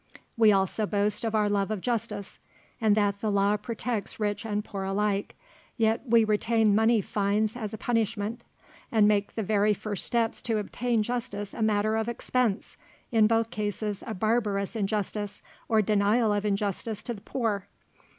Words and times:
We 0.35 0.51
also 0.51 0.87
boast 0.87 1.23
of 1.23 1.35
our 1.35 1.47
love 1.47 1.69
of 1.69 1.79
justice, 1.79 2.39
and 2.81 2.97
that 2.97 3.21
the 3.21 3.29
law 3.29 3.55
protects 3.55 4.19
rich 4.19 4.47
and 4.47 4.65
poor 4.65 4.83
alike, 4.83 5.35
yet 5.77 6.01
we 6.07 6.23
retain 6.23 6.73
money 6.73 7.01
fines 7.01 7.55
as 7.55 7.71
a 7.71 7.77
punishment, 7.77 8.43
and 8.91 9.07
make 9.07 9.35
the 9.35 9.43
very 9.43 9.75
first 9.75 10.03
steps 10.03 10.41
to 10.41 10.57
obtain 10.57 11.03
justice 11.03 11.53
a 11.53 11.61
matter 11.61 11.97
of 11.97 12.09
expense 12.09 12.77
in 13.11 13.27
both 13.27 13.51
cases 13.51 14.03
a 14.07 14.15
barbarous 14.15 14.75
injustice, 14.75 15.43
or 15.69 15.83
denial 15.83 16.33
of 16.33 16.51
justice 16.55 17.03
to 17.03 17.13
the 17.13 17.21
poor. 17.21 17.67